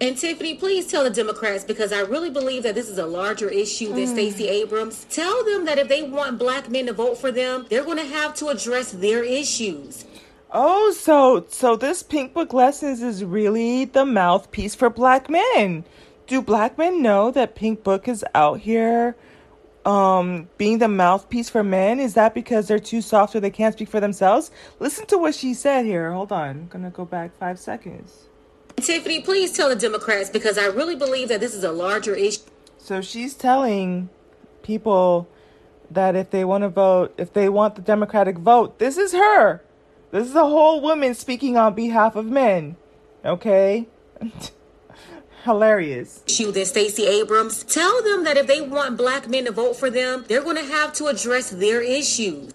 [0.00, 3.48] And Tiffany, please tell the Democrats because I really believe that this is a larger
[3.48, 4.12] issue than mm.
[4.12, 5.06] Stacey Abrams.
[5.08, 8.04] Tell them that if they want black men to vote for them, they're going to
[8.04, 10.04] have to address their issues.
[10.56, 15.84] Oh, so so this Pink Book Lessons is really the mouthpiece for black men.
[16.28, 19.16] Do black men know that Pink Book is out here
[19.84, 21.98] um being the mouthpiece for men?
[21.98, 24.52] Is that because they're too soft or they can't speak for themselves?
[24.78, 26.12] Listen to what she said here.
[26.12, 26.50] Hold on.
[26.50, 28.28] I'm gonna go back five seconds.
[28.76, 32.42] Tiffany, please tell the Democrats because I really believe that this is a larger issue.
[32.78, 34.08] So she's telling
[34.62, 35.28] people
[35.90, 39.60] that if they want to vote, if they want the Democratic vote, this is her.
[40.14, 42.76] This is a whole woman speaking on behalf of men.
[43.24, 43.88] Okay?
[45.42, 46.22] Hilarious.
[46.28, 47.64] issue than Stacey Abrams.
[47.64, 50.62] Tell them that if they want black men to vote for them, they're going to
[50.62, 52.54] have to address their issues.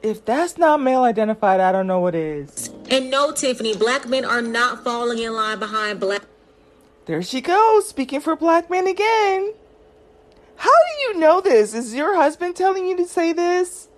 [0.00, 2.70] If that's not male identified, I don't know what is.
[2.88, 6.22] And no, Tiffany, black men are not falling in line behind black.
[7.06, 9.54] There she goes, speaking for black men again.
[10.54, 11.74] How do you know this?
[11.74, 13.88] Is your husband telling you to say this?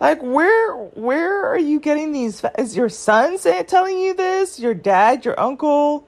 [0.00, 4.58] Like where where are you getting these is your son saying telling you this?
[4.58, 6.06] Your dad, your uncle?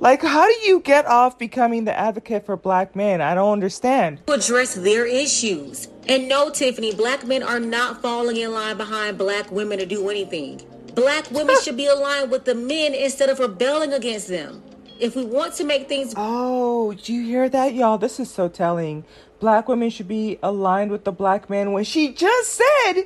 [0.00, 3.20] Like how do you get off becoming the advocate for black men?
[3.20, 4.26] I don't understand.
[4.26, 5.88] to address their issues.
[6.08, 10.08] And no, Tiffany, black men are not falling in line behind black women to do
[10.10, 10.60] anything.
[10.94, 14.62] Black women should be aligned with the men instead of rebelling against them.
[15.00, 17.98] If we want to make things Oh, do you hear that, y'all?
[17.98, 19.04] This is so telling.
[19.42, 23.02] Black women should be aligned with the black men when she just said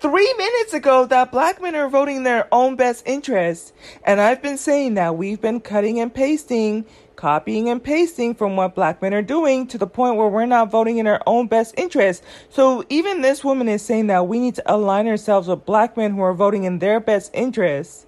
[0.00, 3.72] three minutes ago that black men are voting their own best interest.
[4.04, 6.84] And I've been saying that we've been cutting and pasting,
[7.16, 10.70] copying and pasting from what black men are doing to the point where we're not
[10.70, 12.22] voting in our own best interest.
[12.50, 16.10] So even this woman is saying that we need to align ourselves with black men
[16.10, 18.06] who are voting in their best interest.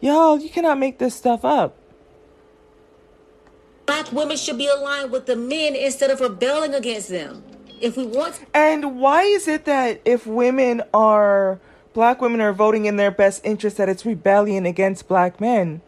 [0.00, 1.76] Y'all, you cannot make this stuff up.
[3.86, 7.42] Black women should be aligned with the men instead of rebelling against them.
[7.80, 11.60] If we want And why is it that if women are
[11.92, 15.80] black women are voting in their best interest that it's rebellion against black men?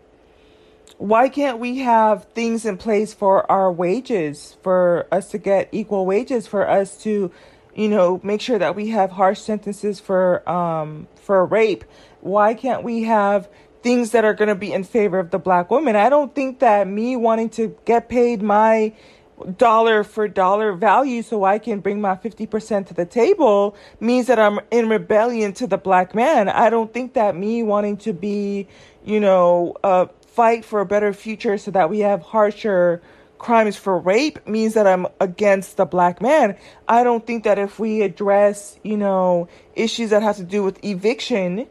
[0.98, 6.06] Why can't we have things in place for our wages, for us to get equal
[6.06, 7.30] wages, for us to,
[7.74, 11.84] you know, make sure that we have harsh sentences for um for rape?
[12.20, 13.48] Why can't we have
[13.86, 15.94] things that are going to be in favor of the black woman?
[15.94, 18.92] I don't think that me wanting to get paid my
[19.58, 24.40] dollar for dollar value so I can bring my 50% to the table means that
[24.40, 26.48] I'm in rebellion to the black man.
[26.48, 28.66] I don't think that me wanting to be,
[29.04, 33.00] you know, uh, fight for a better future so that we have harsher
[33.38, 36.56] crimes for rape means that I'm against the black man.
[36.88, 40.84] I don't think that if we address, you know, issues that have to do with
[40.84, 41.68] eviction,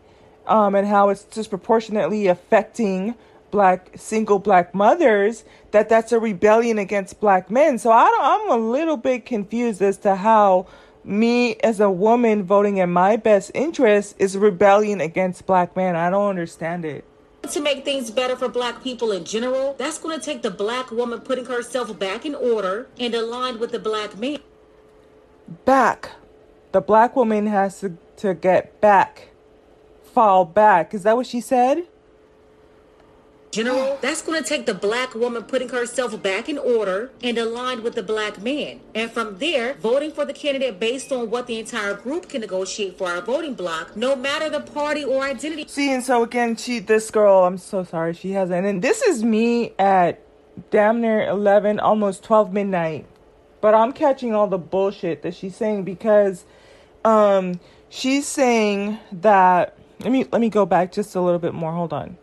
[0.47, 3.15] um, and how it's disproportionately affecting
[3.51, 8.57] black single black mothers that that's a rebellion against black men so I I'm a
[8.57, 10.67] little bit confused as to how
[11.03, 16.09] me as a woman voting in my best interest is rebellion against black men I
[16.09, 17.05] don't understand it
[17.47, 20.91] to make things better for black people in general, that's going to take the black
[20.91, 24.39] woman putting herself back in order and aligned with the black man.
[25.63, 26.11] Back.
[26.71, 29.29] The black woman has to, to get back.
[30.15, 30.93] Fall back.
[30.93, 31.87] Is that what she said?
[33.51, 37.83] General, that's going to take the black woman putting herself back in order and aligned
[37.83, 38.79] with the black man.
[38.93, 42.97] And from there, voting for the candidate based on what the entire group can negotiate
[42.97, 45.65] for our voting bloc, no matter the party or identity.
[45.67, 48.65] See, and so again, she, this girl, I'm so sorry, she hasn't.
[48.65, 50.21] And this is me at
[50.71, 53.05] damn near 11, almost 12 midnight.
[53.59, 56.45] But I'm catching all the bullshit that she's saying because
[57.03, 59.77] um, she's saying that.
[60.05, 61.73] Let me let me go back just a little bit more.
[61.73, 62.15] Hold on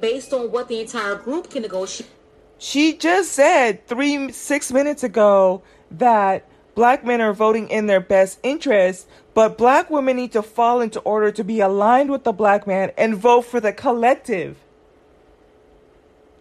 [0.00, 2.10] based on what the entire group can negotiate.
[2.58, 8.38] She just said three, six minutes ago that black men are voting in their best
[8.42, 12.66] interest, but black women need to fall into order to be aligned with the black
[12.66, 14.56] man and vote for the collective.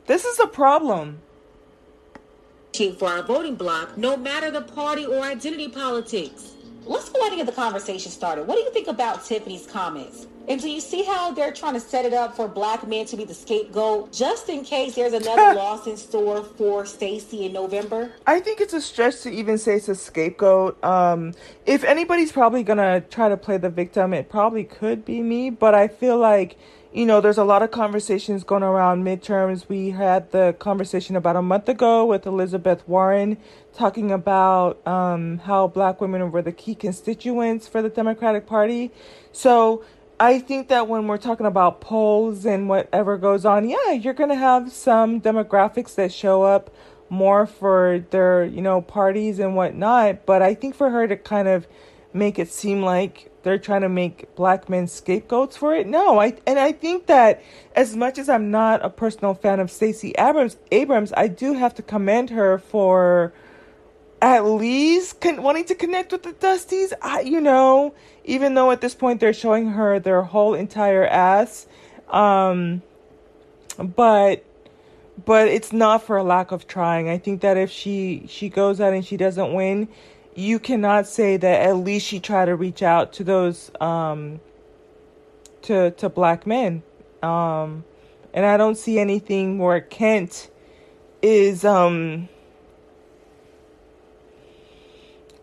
[0.05, 1.21] This is a problem.
[2.97, 6.53] For our voting bloc, no matter the party or identity politics.
[6.85, 8.45] Let's go ahead and get the conversation started.
[8.45, 10.27] What do you think about Tiffany's comments?
[10.47, 13.15] And do you see how they're trying to set it up for black men to
[13.15, 18.11] be the scapegoat just in case there's another loss in store for Stacey in November?
[18.27, 20.83] I think it's a stretch to even say it's a scapegoat.
[20.83, 21.33] Um,
[21.65, 25.73] if anybody's probably gonna try to play the victim, it probably could be me, but
[25.73, 26.57] I feel like
[26.93, 29.67] you know, there's a lot of conversations going around midterms.
[29.67, 33.37] We had the conversation about a month ago with Elizabeth Warren
[33.73, 38.91] talking about um, how black women were the key constituents for the Democratic Party.
[39.31, 39.83] So
[40.23, 44.29] I think that when we're talking about polls and whatever goes on, yeah, you're going
[44.29, 46.73] to have some demographics that show up
[47.09, 50.25] more for their, you know, parties and whatnot.
[50.25, 51.67] But I think for her to kind of
[52.13, 55.87] make it seem like they're trying to make black men scapegoats for it.
[55.87, 57.43] No, I and I think that
[57.75, 61.75] as much as I'm not a personal fan of Stacey Abrams, Abrams, I do have
[61.75, 63.33] to commend her for
[64.23, 66.93] at least con- wanting to connect with the Dusties.
[67.01, 71.67] I, you know, even though at this point they're showing her their whole entire ass,
[72.07, 72.81] um,
[73.77, 74.45] but
[75.25, 77.09] but it's not for a lack of trying.
[77.09, 79.89] I think that if she she goes out and she doesn't win,
[80.35, 84.39] you cannot say that at least she tried to reach out to those um
[85.63, 86.81] to to black men.
[87.21, 87.83] Um,
[88.33, 90.31] and I don't see anything where Kemp
[91.21, 92.29] is um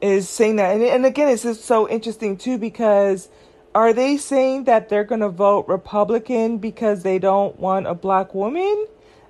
[0.00, 0.74] is saying that.
[0.74, 3.28] And, and again, it's just so interesting too because
[3.74, 8.34] are they saying that they're going to vote Republican because they don't want a black
[8.34, 8.86] woman?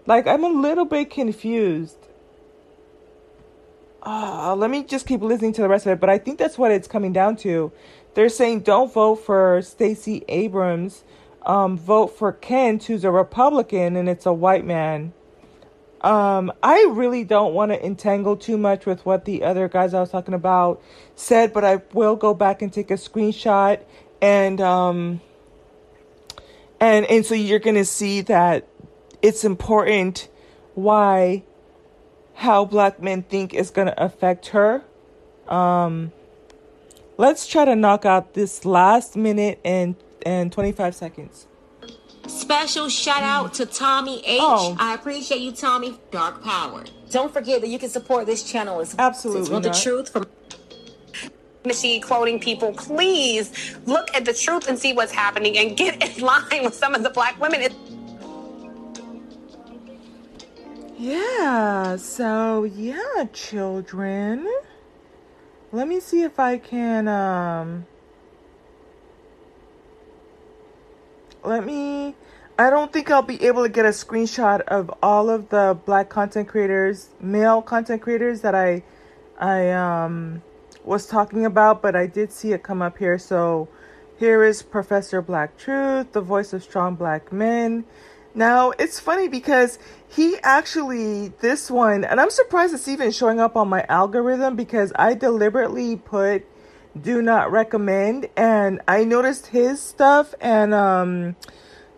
[0.06, 1.96] Like, I'm a little bit confused.
[4.02, 6.56] Uh, let me just keep listening to the rest of it, but I think that's
[6.56, 7.70] what it's coming down to.
[8.14, 11.04] They're saying don't vote for Stacey Abrams,
[11.44, 15.12] um, vote for Kemp, who's a Republican, and it's a white man.
[16.00, 20.00] Um, I really don't want to entangle too much with what the other guys I
[20.00, 20.82] was talking about
[21.14, 23.80] said, but I will go back and take a screenshot
[24.22, 25.20] and um
[26.78, 28.66] and and so you're to see that
[29.22, 30.28] it's important
[30.74, 31.42] why
[32.34, 34.82] how black men think is to affect her.
[35.48, 36.12] Um
[37.18, 41.46] let's try to knock out this last minute and and 25 seconds.
[42.30, 44.38] Special shout out to Tommy H.
[44.40, 44.76] Oh.
[44.78, 45.98] I appreciate you, Tommy.
[46.10, 46.84] Dark Power.
[47.10, 49.08] Don't forget that you can support this channel as well.
[49.08, 49.50] Absolutely.
[49.50, 50.26] Want the truth from
[51.64, 56.22] machine quoting people, please look at the truth and see what's happening and get in
[56.24, 57.68] line with some of the black women.
[60.98, 64.46] Yeah, so yeah, children.
[65.72, 67.86] Let me see if I can um
[71.44, 72.14] let me
[72.58, 76.10] I don't think I'll be able to get a screenshot of all of the black
[76.10, 78.82] content creators, male content creators that I
[79.38, 80.42] I um
[80.84, 83.18] was talking about, but I did see it come up here.
[83.18, 83.68] So
[84.18, 87.84] here is Professor Black Truth, the voice of strong black men.
[88.34, 89.78] Now, it's funny because
[90.08, 94.92] he actually, this one, and I'm surprised it's even showing up on my algorithm because
[94.94, 96.46] I deliberately put
[96.98, 101.36] do not recommend and I noticed his stuff and um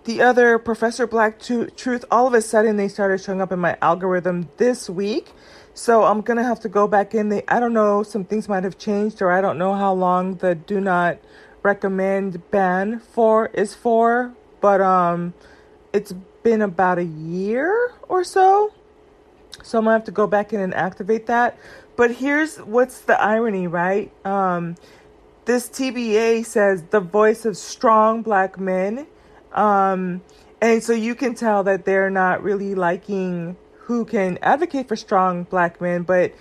[0.04, 3.58] the other Professor Black to- Truth all of a sudden they started showing up in
[3.58, 5.32] my algorithm this week.
[5.74, 7.30] So I'm to have to go back in.
[7.30, 10.36] They, I don't know, some things might have changed or I don't know how long
[10.36, 11.18] the do not
[11.62, 15.32] recommend ban for is for, but um
[15.92, 16.12] it's
[16.42, 18.72] been about a year or so.
[19.62, 21.58] So I'm gonna have to go back in and activate that.
[21.96, 24.10] But here's what's the irony, right?
[24.24, 24.76] Um,
[25.44, 29.06] this TBA says the voice of strong black men.
[29.52, 30.22] Um,
[30.60, 35.42] and so you can tell that they're not really liking who can advocate for strong
[35.44, 36.02] black men.
[36.04, 36.32] But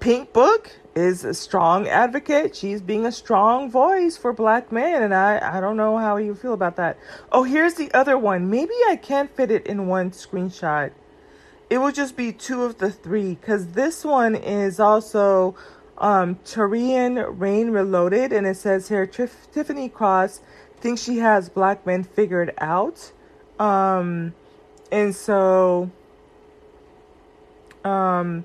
[0.00, 2.56] Pink Book is a strong advocate.
[2.56, 5.02] She's being a strong voice for black men.
[5.02, 6.98] And I, I don't know how you feel about that.
[7.30, 8.50] Oh, here's the other one.
[8.50, 10.90] Maybe I can't fit it in one screenshot.
[11.72, 15.56] It will just be two of the three because this one is also
[15.96, 18.30] um, Taurean Rain Reloaded.
[18.30, 20.42] And it says here Tiffany Cross
[20.80, 23.10] thinks she has black men figured out.
[23.58, 24.34] Um,
[24.90, 25.90] and so
[27.86, 28.44] um,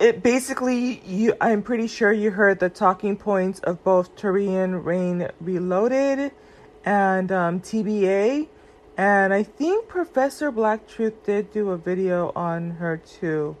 [0.00, 5.28] it basically you I'm pretty sure you heard the talking points of both Taurean Rain
[5.38, 6.32] Reloaded
[6.82, 8.48] and um, TBA.
[8.96, 13.56] And I think Professor Black Truth did do a video on her too.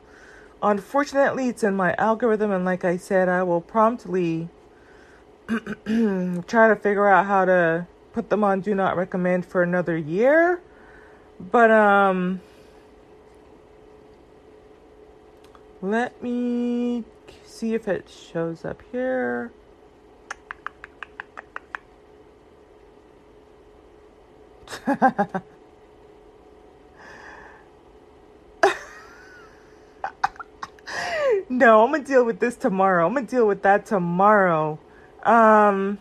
[0.62, 4.48] Unfortunately, it's in my algorithm, and like I said, I will promptly
[5.48, 10.60] try to figure out how to put them on Do Not Recommend for another year.
[11.38, 12.40] But, um,
[15.84, 17.04] Let me
[17.44, 19.52] see if it shows up here.
[31.50, 33.06] no, I'm gonna deal with this tomorrow.
[33.06, 34.78] I'm gonna deal with that tomorrow.
[35.24, 35.98] Um,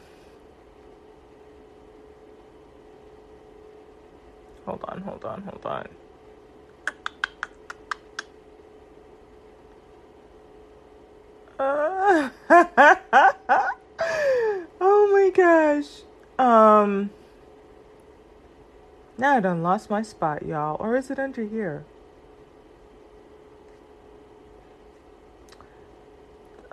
[4.65, 5.88] hold on, hold on, hold on.
[11.59, 12.32] oh
[15.13, 16.01] my gosh.
[16.38, 17.11] Um
[19.17, 20.77] now I done lost my spot, y'all.
[20.79, 21.84] Or is it under here?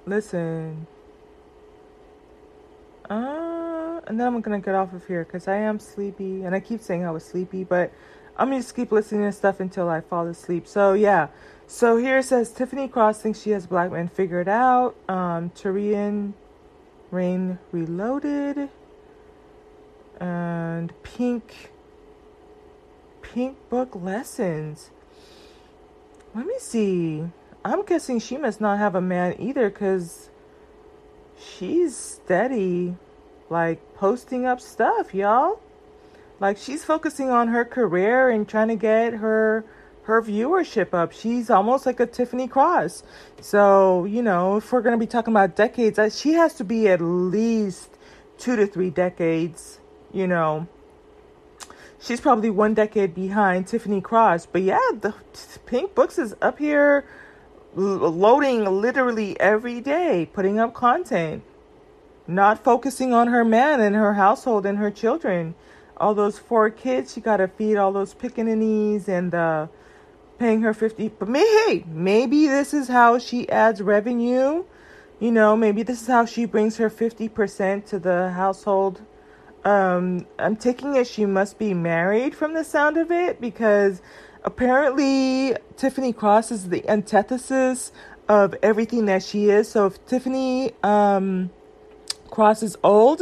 [0.04, 0.86] Listen.
[3.08, 6.61] Uh, and then I'm gonna get off of here because I am sleepy, and I
[6.61, 7.92] keep saying I was sleepy, but
[8.36, 10.66] I'm gonna just keep listening to stuff until I fall asleep.
[10.66, 11.28] So yeah,
[11.66, 14.96] so here it says Tiffany Cross thinks she has black men figured out.
[15.08, 16.34] Um, Taurean
[17.11, 18.68] Rain Reloaded.
[20.20, 21.70] And Pink
[23.33, 24.91] Pink Book Lessons.
[26.35, 27.24] Let me see.
[27.64, 30.31] I'm guessing she must not have a man either because
[31.39, 32.97] she's steady,
[33.49, 35.61] like posting up stuff, y'all.
[36.41, 39.64] Like she's focusing on her career and trying to get her
[40.05, 41.12] her viewership up.
[41.12, 43.05] She's almost like a Tiffany Cross.
[43.41, 46.64] So, you know, if we're going to be talking about decades, uh, she has to
[46.64, 47.91] be at least
[48.39, 49.78] two to three decades,
[50.12, 50.66] you know.
[52.01, 54.46] She's probably one decade behind Tiffany Cross.
[54.46, 55.14] But yeah, the
[55.66, 57.05] Pink Books is up here
[57.74, 61.42] loading literally every day, putting up content,
[62.26, 65.55] not focusing on her man and her household and her children.
[65.98, 69.68] All those four kids, she got to feed all those pickaninnies and the
[70.40, 74.64] paying her 50 but may, hey maybe this is how she adds revenue
[75.18, 79.03] you know maybe this is how she brings her 50% to the household
[79.64, 84.00] um i'm taking it she must be married from the sound of it because
[84.44, 87.92] apparently tiffany cross is the antithesis
[88.30, 89.68] of everything that she is.
[89.68, 91.50] So if tiffany um
[92.30, 93.20] cross is old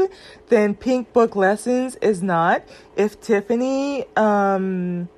[0.48, 2.62] then pink book lessons is not.
[2.94, 5.08] If tiffany um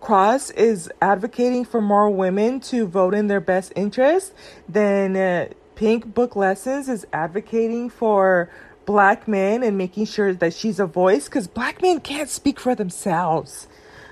[0.00, 4.32] Cross is advocating for more women to vote in their best interest,
[4.66, 8.50] then uh, Pink Book Lessons is advocating for
[8.90, 12.74] black men and making sure that she's a voice because black men can't speak for
[12.74, 13.68] themselves,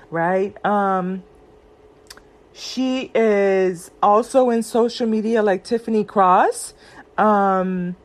[0.09, 0.55] right?
[0.65, 1.21] Um,
[2.53, 6.75] she is also in social media like Tiffany Cross.
[7.17, 7.97] Um,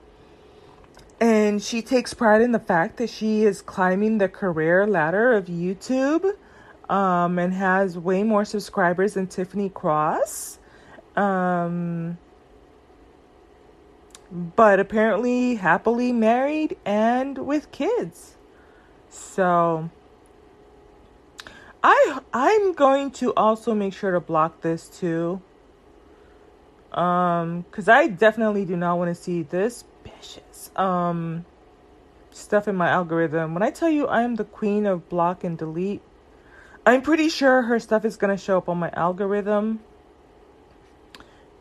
[1.20, 5.46] and she takes pride in the fact that she is climbing the career ladder of
[5.46, 6.28] YouTube
[6.88, 10.58] um, and has way more subscribers than Tiffany Cross.
[11.14, 12.18] Um,
[14.34, 18.36] but apparently happily married and with kids.
[19.08, 19.90] So,
[21.84, 25.40] I I'm going to also make sure to block this too.
[26.92, 31.44] Um, cause I definitely do not want to see this vicious um
[32.30, 33.54] stuff in my algorithm.
[33.54, 36.02] When I tell you I'm the queen of block and delete,
[36.84, 39.80] I'm pretty sure her stuff is gonna show up on my algorithm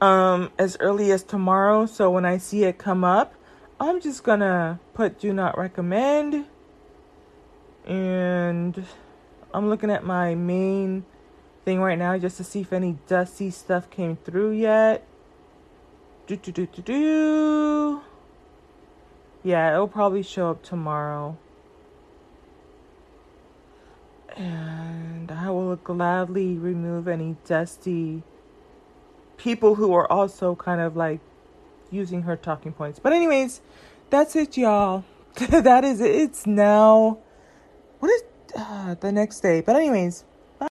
[0.04, 1.86] um as early as tomorrow.
[1.86, 3.36] So when I see it come up,
[3.80, 6.46] I'm just gonna put do not recommend
[7.86, 8.86] and
[9.54, 11.06] I'm looking at my main
[11.64, 15.08] thing right now just to see if any dusty stuff came through yet.
[16.28, 18.02] Do do do do do.
[19.42, 21.38] Yeah, it'll probably show up tomorrow.
[24.36, 28.24] And I will gladly remove any dusty
[29.38, 31.20] people who are also kind of like
[31.92, 33.00] using her talking points.
[33.00, 33.62] But anyways,
[34.10, 35.04] that's it, y'all.
[35.50, 36.16] that is it.
[36.16, 37.20] It's now
[38.00, 38.24] what is
[38.56, 39.62] uh, the next day?
[39.62, 40.26] But anyways,